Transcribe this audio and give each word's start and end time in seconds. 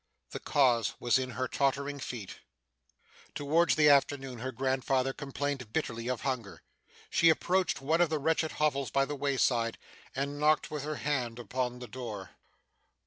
the 0.31 0.39
cause 0.39 0.95
was 0.99 1.19
in 1.19 1.29
her 1.37 1.47
tottering 1.47 1.99
feet. 1.99 2.39
Towards 3.35 3.75
the 3.75 3.87
afternoon, 3.87 4.39
her 4.39 4.51
grandfather 4.51 5.13
complained 5.13 5.71
bitterly 5.71 6.07
of 6.09 6.21
hunger. 6.21 6.63
She 7.11 7.29
approached 7.29 7.81
one 7.81 8.01
of 8.01 8.09
the 8.09 8.17
wretched 8.17 8.53
hovels 8.53 8.89
by 8.89 9.05
the 9.05 9.15
way 9.15 9.37
side, 9.37 9.77
and 10.15 10.39
knocked 10.39 10.71
with 10.71 10.81
her 10.81 10.95
hand 10.95 11.37
upon 11.37 11.77
the 11.77 11.87
door. 11.87 12.31